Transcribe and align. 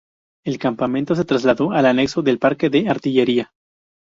El 0.43 0.57
campamento 0.57 1.13
se 1.13 1.25
trasladó 1.25 1.73
al 1.73 1.85
anexo 1.85 2.23
del 2.23 2.39
Parque 2.39 2.71
de 2.71 2.89
Artillería. 2.89 3.51